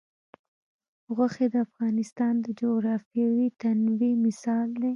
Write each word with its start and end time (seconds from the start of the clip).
غوښې 1.15 1.45
د 1.53 1.55
افغانستان 1.67 2.33
د 2.45 2.47
جغرافیوي 2.59 3.47
تنوع 3.61 4.13
مثال 4.25 4.67
دی. 4.81 4.89